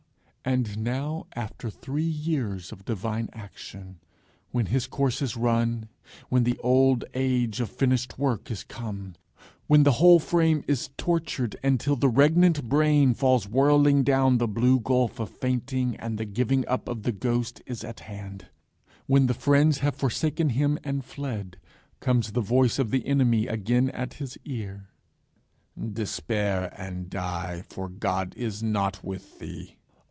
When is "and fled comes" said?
20.83-22.31